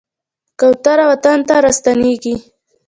کوتره 0.59 1.05
وطن 1.11 1.39
ته 1.47 1.55
راستنېږي. 1.63 2.35